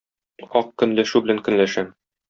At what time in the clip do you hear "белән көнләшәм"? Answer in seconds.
1.27-1.97